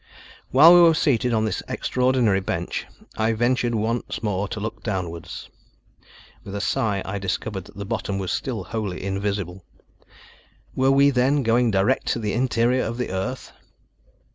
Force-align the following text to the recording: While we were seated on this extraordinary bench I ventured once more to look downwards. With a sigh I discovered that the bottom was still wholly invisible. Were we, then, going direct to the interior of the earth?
While 0.49 0.73
we 0.73 0.81
were 0.81 0.95
seated 0.95 1.31
on 1.31 1.45
this 1.45 1.61
extraordinary 1.67 2.39
bench 2.39 2.87
I 3.17 3.33
ventured 3.33 3.75
once 3.75 4.23
more 4.23 4.47
to 4.47 4.59
look 4.59 4.81
downwards. 4.81 5.47
With 6.43 6.55
a 6.55 6.59
sigh 6.59 7.03
I 7.05 7.19
discovered 7.19 7.65
that 7.65 7.75
the 7.75 7.85
bottom 7.85 8.17
was 8.17 8.31
still 8.31 8.63
wholly 8.63 9.03
invisible. 9.03 9.63
Were 10.73 10.89
we, 10.89 11.11
then, 11.11 11.43
going 11.43 11.69
direct 11.69 12.07
to 12.13 12.19
the 12.19 12.33
interior 12.33 12.81
of 12.83 12.97
the 12.97 13.11
earth? 13.11 13.51